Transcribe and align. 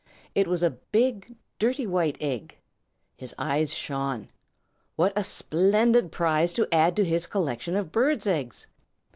It 0.33 0.47
was 0.47 0.63
a 0.63 0.71
big, 0.71 1.35
dirty 1.59 1.85
white 1.85 2.17
egg. 2.19 2.57
His 3.17 3.35
eyes 3.37 3.71
shone. 3.71 4.29
What 4.95 5.13
a 5.15 5.23
splendid 5.23 6.11
prize 6.11 6.53
to 6.53 6.67
add 6.73 6.95
to 6.95 7.05
his 7.05 7.27
collection 7.27 7.75
of 7.75 7.91
birds' 7.91 8.25
eggs! 8.25 8.65